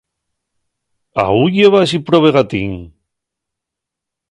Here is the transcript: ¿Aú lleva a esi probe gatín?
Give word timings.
¿Aú 1.25 1.43
lleva 1.55 1.79
a 1.81 1.85
esi 1.87 1.99
probe 2.07 2.29
gatín? 2.37 2.71